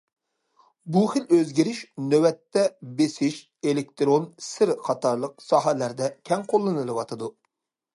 بۇ 0.95 1.03
خىل 1.11 1.27
ئۆزگىرىش 1.37 1.81
نۆۋەتتە 2.07 2.65
بېسىش، 3.03 3.39
ئېلېكتىرون، 3.69 4.29
سىر 4.51 4.75
قاتارلىق 4.91 5.49
ساھەلەردە 5.53 6.13
كەڭ 6.33 6.53
قوللىنىلىۋاتىدۇ. 6.53 7.37